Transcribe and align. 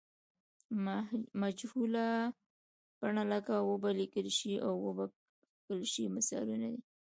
مجهوله 1.41 2.05
بڼه 2.99 3.23
لکه 3.31 3.55
و 3.67 3.71
به 3.83 3.89
لیکل 3.99 4.27
شي 4.37 4.53
او 4.67 4.73
و 4.85 4.89
به 4.97 5.05
کښل 5.13 5.81
شي 5.93 6.03
مثالونه 6.15 6.67
دي. 6.73 6.81